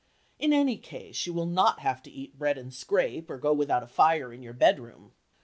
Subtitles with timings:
[0.39, 3.83] In any case you will not have to eat bread and scrape or go without
[3.83, 5.11] a fire in your bedroom.